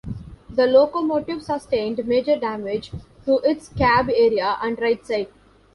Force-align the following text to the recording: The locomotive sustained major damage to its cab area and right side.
The 0.49 0.65
locomotive 0.65 1.43
sustained 1.43 2.07
major 2.07 2.35
damage 2.35 2.89
to 3.25 3.37
its 3.43 3.69
cab 3.69 4.09
area 4.09 4.57
and 4.59 4.81
right 4.81 5.05
side. 5.05 5.27